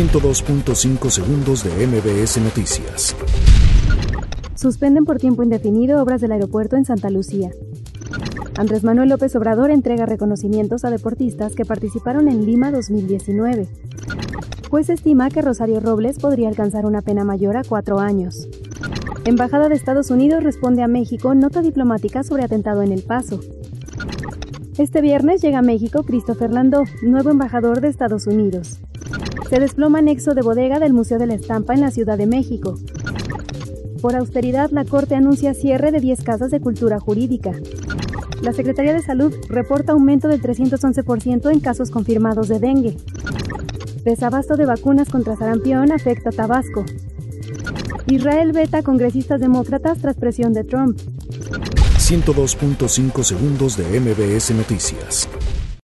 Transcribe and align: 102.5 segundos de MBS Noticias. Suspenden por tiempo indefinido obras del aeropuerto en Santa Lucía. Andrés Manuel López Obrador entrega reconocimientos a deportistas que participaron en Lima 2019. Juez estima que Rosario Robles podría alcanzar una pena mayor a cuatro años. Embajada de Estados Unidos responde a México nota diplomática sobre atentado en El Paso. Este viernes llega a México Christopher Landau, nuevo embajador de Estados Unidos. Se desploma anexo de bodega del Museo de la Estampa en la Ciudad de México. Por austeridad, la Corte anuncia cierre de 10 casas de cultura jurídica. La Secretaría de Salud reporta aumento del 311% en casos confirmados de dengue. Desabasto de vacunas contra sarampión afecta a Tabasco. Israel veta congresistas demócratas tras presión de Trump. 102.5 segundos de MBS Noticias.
102.5 0.00 1.10
segundos 1.10 1.62
de 1.62 1.86
MBS 1.86 2.38
Noticias. 2.40 3.14
Suspenden 4.54 5.04
por 5.04 5.18
tiempo 5.18 5.42
indefinido 5.42 6.02
obras 6.02 6.22
del 6.22 6.32
aeropuerto 6.32 6.76
en 6.76 6.86
Santa 6.86 7.10
Lucía. 7.10 7.50
Andrés 8.56 8.82
Manuel 8.82 9.10
López 9.10 9.36
Obrador 9.36 9.70
entrega 9.70 10.06
reconocimientos 10.06 10.86
a 10.86 10.90
deportistas 10.90 11.54
que 11.54 11.66
participaron 11.66 12.28
en 12.28 12.46
Lima 12.46 12.70
2019. 12.70 13.68
Juez 14.70 14.88
estima 14.88 15.28
que 15.28 15.42
Rosario 15.42 15.80
Robles 15.80 16.18
podría 16.18 16.48
alcanzar 16.48 16.86
una 16.86 17.02
pena 17.02 17.24
mayor 17.24 17.58
a 17.58 17.62
cuatro 17.62 17.98
años. 17.98 18.48
Embajada 19.26 19.68
de 19.68 19.74
Estados 19.74 20.10
Unidos 20.10 20.42
responde 20.42 20.82
a 20.82 20.88
México 20.88 21.34
nota 21.34 21.60
diplomática 21.60 22.22
sobre 22.22 22.44
atentado 22.44 22.80
en 22.80 22.92
El 22.92 23.02
Paso. 23.02 23.40
Este 24.78 25.02
viernes 25.02 25.42
llega 25.42 25.58
a 25.58 25.62
México 25.62 26.04
Christopher 26.04 26.50
Landau, 26.50 26.84
nuevo 27.02 27.28
embajador 27.28 27.82
de 27.82 27.88
Estados 27.88 28.26
Unidos. 28.26 28.80
Se 29.50 29.58
desploma 29.58 29.98
anexo 29.98 30.34
de 30.34 30.42
bodega 30.42 30.78
del 30.78 30.92
Museo 30.92 31.18
de 31.18 31.26
la 31.26 31.34
Estampa 31.34 31.74
en 31.74 31.80
la 31.80 31.90
Ciudad 31.90 32.16
de 32.16 32.28
México. 32.28 32.78
Por 34.00 34.14
austeridad, 34.14 34.70
la 34.70 34.84
Corte 34.84 35.16
anuncia 35.16 35.54
cierre 35.54 35.90
de 35.90 35.98
10 35.98 36.22
casas 36.22 36.52
de 36.52 36.60
cultura 36.60 37.00
jurídica. 37.00 37.50
La 38.42 38.52
Secretaría 38.52 38.94
de 38.94 39.02
Salud 39.02 39.34
reporta 39.48 39.90
aumento 39.90 40.28
del 40.28 40.40
311% 40.40 41.50
en 41.50 41.58
casos 41.58 41.90
confirmados 41.90 42.46
de 42.46 42.60
dengue. 42.60 42.96
Desabasto 44.04 44.56
de 44.56 44.66
vacunas 44.66 45.08
contra 45.08 45.34
sarampión 45.34 45.90
afecta 45.90 46.28
a 46.28 46.32
Tabasco. 46.32 46.84
Israel 48.06 48.52
veta 48.52 48.84
congresistas 48.84 49.40
demócratas 49.40 49.98
tras 49.98 50.14
presión 50.14 50.52
de 50.52 50.62
Trump. 50.62 50.96
102.5 51.98 53.24
segundos 53.24 53.76
de 53.76 53.98
MBS 53.98 54.54
Noticias. 54.54 55.28